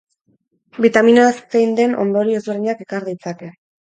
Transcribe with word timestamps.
Bitamina 0.85 1.25
zein 1.35 1.75
den 1.79 1.93
ondorio 2.05 2.39
ezberdinak 2.41 2.81
ekar 2.87 3.09
ditzake. 3.13 3.51